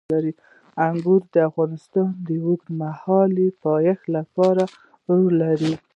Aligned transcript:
انګور 0.87 1.21
د 1.33 1.35
افغانستان 1.49 2.07
د 2.27 2.29
اوږدمهاله 2.45 3.45
پایښت 3.63 4.03
لپاره 4.17 4.63
رول 5.07 5.33
لري. 5.43 5.73